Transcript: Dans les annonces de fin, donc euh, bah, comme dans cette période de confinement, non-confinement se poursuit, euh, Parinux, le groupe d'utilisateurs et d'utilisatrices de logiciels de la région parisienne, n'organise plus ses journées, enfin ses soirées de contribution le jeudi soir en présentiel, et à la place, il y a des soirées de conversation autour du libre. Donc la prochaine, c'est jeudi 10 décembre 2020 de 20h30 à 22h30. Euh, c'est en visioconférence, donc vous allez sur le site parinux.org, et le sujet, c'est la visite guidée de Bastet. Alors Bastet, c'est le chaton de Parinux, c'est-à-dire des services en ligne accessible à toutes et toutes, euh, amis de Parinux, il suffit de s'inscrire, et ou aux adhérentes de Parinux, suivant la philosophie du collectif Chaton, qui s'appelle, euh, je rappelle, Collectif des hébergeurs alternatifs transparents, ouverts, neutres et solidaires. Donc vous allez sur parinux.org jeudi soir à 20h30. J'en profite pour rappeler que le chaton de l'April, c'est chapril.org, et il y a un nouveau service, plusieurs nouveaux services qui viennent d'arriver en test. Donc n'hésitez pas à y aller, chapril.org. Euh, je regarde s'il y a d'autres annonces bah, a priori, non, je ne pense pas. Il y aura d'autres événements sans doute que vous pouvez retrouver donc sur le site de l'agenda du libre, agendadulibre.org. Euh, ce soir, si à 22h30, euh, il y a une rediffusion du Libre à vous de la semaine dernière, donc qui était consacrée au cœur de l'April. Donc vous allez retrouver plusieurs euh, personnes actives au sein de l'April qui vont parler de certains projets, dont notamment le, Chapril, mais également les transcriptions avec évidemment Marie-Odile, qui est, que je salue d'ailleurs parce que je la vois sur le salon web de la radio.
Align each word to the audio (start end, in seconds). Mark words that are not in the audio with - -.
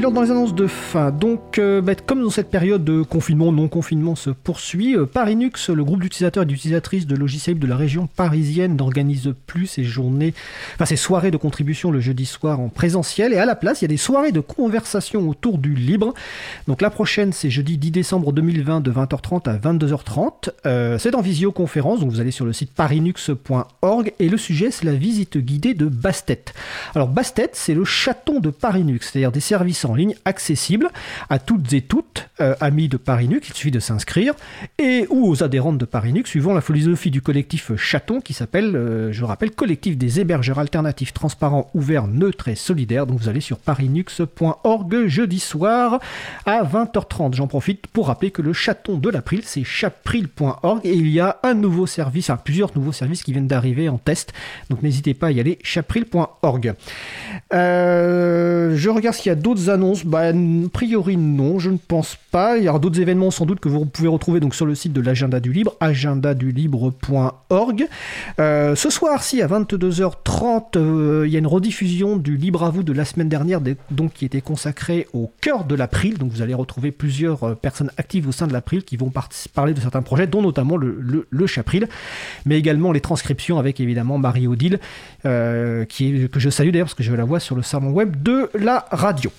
Dans 0.00 0.22
les 0.22 0.30
annonces 0.30 0.54
de 0.54 0.66
fin, 0.66 1.12
donc 1.12 1.58
euh, 1.58 1.80
bah, 1.82 1.94
comme 1.94 2.22
dans 2.22 2.30
cette 2.30 2.50
période 2.50 2.82
de 2.82 3.02
confinement, 3.02 3.52
non-confinement 3.52 4.16
se 4.16 4.30
poursuit, 4.30 4.96
euh, 4.96 5.06
Parinux, 5.06 5.68
le 5.68 5.84
groupe 5.84 6.00
d'utilisateurs 6.00 6.42
et 6.42 6.46
d'utilisatrices 6.46 7.06
de 7.06 7.14
logiciels 7.14 7.58
de 7.58 7.66
la 7.66 7.76
région 7.76 8.08
parisienne, 8.08 8.76
n'organise 8.76 9.34
plus 9.46 9.66
ses 9.66 9.84
journées, 9.84 10.34
enfin 10.74 10.84
ses 10.86 10.96
soirées 10.96 11.30
de 11.30 11.36
contribution 11.36 11.92
le 11.92 12.00
jeudi 12.00 12.26
soir 12.26 12.58
en 12.60 12.70
présentiel, 12.70 13.32
et 13.32 13.36
à 13.36 13.44
la 13.44 13.54
place, 13.54 13.82
il 13.82 13.84
y 13.84 13.86
a 13.86 13.88
des 13.88 13.98
soirées 13.98 14.32
de 14.32 14.40
conversation 14.40 15.28
autour 15.28 15.58
du 15.58 15.74
libre. 15.74 16.12
Donc 16.66 16.80
la 16.80 16.90
prochaine, 16.90 17.32
c'est 17.32 17.50
jeudi 17.50 17.78
10 17.78 17.92
décembre 17.92 18.32
2020 18.32 18.80
de 18.80 18.90
20h30 18.90 19.48
à 19.48 19.58
22h30. 19.58 20.50
Euh, 20.66 20.98
c'est 20.98 21.14
en 21.14 21.20
visioconférence, 21.20 22.00
donc 22.00 22.10
vous 22.10 22.20
allez 22.20 22.32
sur 22.32 22.46
le 22.46 22.52
site 22.52 22.72
parinux.org, 22.72 24.12
et 24.18 24.28
le 24.28 24.36
sujet, 24.38 24.70
c'est 24.72 24.86
la 24.86 24.94
visite 24.94 25.38
guidée 25.38 25.74
de 25.74 25.86
Bastet. 25.86 26.46
Alors 26.96 27.08
Bastet, 27.08 27.50
c'est 27.52 27.74
le 27.74 27.84
chaton 27.84 28.40
de 28.40 28.50
Parinux, 28.50 29.06
c'est-à-dire 29.06 29.30
des 29.30 29.40
services 29.40 29.84
en 29.84 29.89
ligne 29.94 30.14
accessible 30.24 30.88
à 31.28 31.38
toutes 31.38 31.72
et 31.72 31.82
toutes, 31.82 32.28
euh, 32.40 32.54
amis 32.60 32.88
de 32.88 32.96
Parinux, 32.96 33.46
il 33.48 33.54
suffit 33.54 33.70
de 33.70 33.80
s'inscrire, 33.80 34.34
et 34.78 35.06
ou 35.10 35.28
aux 35.28 35.42
adhérentes 35.42 35.78
de 35.78 35.84
Parinux, 35.84 36.28
suivant 36.28 36.54
la 36.54 36.60
philosophie 36.60 37.10
du 37.10 37.22
collectif 37.22 37.74
Chaton, 37.76 38.20
qui 38.20 38.32
s'appelle, 38.32 38.76
euh, 38.76 39.12
je 39.12 39.24
rappelle, 39.24 39.50
Collectif 39.50 39.98
des 39.98 40.20
hébergeurs 40.20 40.58
alternatifs 40.58 41.12
transparents, 41.12 41.70
ouverts, 41.74 42.06
neutres 42.06 42.48
et 42.48 42.54
solidaires. 42.54 43.06
Donc 43.06 43.18
vous 43.18 43.28
allez 43.28 43.40
sur 43.40 43.58
parinux.org 43.58 45.06
jeudi 45.06 45.40
soir 45.40 46.00
à 46.46 46.62
20h30. 46.62 47.34
J'en 47.34 47.46
profite 47.46 47.86
pour 47.88 48.06
rappeler 48.06 48.30
que 48.30 48.42
le 48.42 48.52
chaton 48.52 48.96
de 48.96 49.10
l'April, 49.10 49.42
c'est 49.44 49.64
chapril.org, 49.64 50.80
et 50.84 50.94
il 50.94 51.08
y 51.08 51.20
a 51.20 51.38
un 51.42 51.54
nouveau 51.54 51.86
service, 51.86 52.30
plusieurs 52.44 52.76
nouveaux 52.76 52.92
services 52.92 53.22
qui 53.22 53.32
viennent 53.32 53.48
d'arriver 53.48 53.88
en 53.88 53.98
test. 53.98 54.32
Donc 54.68 54.82
n'hésitez 54.82 55.14
pas 55.14 55.28
à 55.28 55.30
y 55.30 55.40
aller, 55.40 55.58
chapril.org. 55.62 56.74
Euh, 57.52 58.76
je 58.76 58.88
regarde 58.88 59.16
s'il 59.16 59.30
y 59.30 59.32
a 59.32 59.36
d'autres 59.36 59.68
annonces 59.70 59.79
bah, 60.04 60.28
a 60.28 60.32
priori, 60.72 61.16
non, 61.16 61.58
je 61.58 61.70
ne 61.70 61.76
pense 61.76 62.16
pas. 62.30 62.58
Il 62.58 62.64
y 62.64 62.68
aura 62.68 62.78
d'autres 62.78 63.00
événements 63.00 63.30
sans 63.30 63.46
doute 63.46 63.60
que 63.60 63.68
vous 63.68 63.86
pouvez 63.86 64.08
retrouver 64.08 64.40
donc 64.40 64.54
sur 64.54 64.66
le 64.66 64.74
site 64.74 64.92
de 64.92 65.00
l'agenda 65.00 65.40
du 65.40 65.52
libre, 65.52 65.74
agendadulibre.org. 65.80 67.88
Euh, 68.38 68.74
ce 68.74 68.90
soir, 68.90 69.22
si 69.22 69.42
à 69.42 69.46
22h30, 69.46 70.76
euh, 70.76 71.24
il 71.26 71.32
y 71.32 71.36
a 71.36 71.38
une 71.38 71.46
rediffusion 71.46 72.16
du 72.16 72.36
Libre 72.36 72.64
à 72.64 72.70
vous 72.70 72.82
de 72.82 72.92
la 72.92 73.04
semaine 73.04 73.28
dernière, 73.28 73.60
donc 73.90 74.12
qui 74.12 74.24
était 74.24 74.40
consacrée 74.40 75.06
au 75.12 75.30
cœur 75.40 75.64
de 75.64 75.74
l'April. 75.74 76.18
Donc 76.18 76.30
vous 76.30 76.42
allez 76.42 76.54
retrouver 76.54 76.92
plusieurs 76.92 77.44
euh, 77.44 77.54
personnes 77.54 77.90
actives 77.96 78.28
au 78.28 78.32
sein 78.32 78.46
de 78.46 78.52
l'April 78.52 78.84
qui 78.84 78.96
vont 78.96 79.12
parler 79.54 79.74
de 79.74 79.80
certains 79.80 80.02
projets, 80.02 80.26
dont 80.26 80.42
notamment 80.42 80.76
le, 80.76 81.26
Chapril, 81.46 81.88
mais 82.44 82.58
également 82.58 82.92
les 82.92 83.00
transcriptions 83.00 83.58
avec 83.58 83.80
évidemment 83.80 84.18
Marie-Odile, 84.18 84.78
qui 85.22 85.26
est, 85.26 86.30
que 86.30 86.38
je 86.38 86.50
salue 86.50 86.70
d'ailleurs 86.70 86.86
parce 86.86 86.94
que 86.94 87.02
je 87.02 87.12
la 87.12 87.24
vois 87.24 87.40
sur 87.40 87.56
le 87.56 87.62
salon 87.62 87.90
web 87.90 88.22
de 88.22 88.50
la 88.54 88.86
radio. 88.90 89.32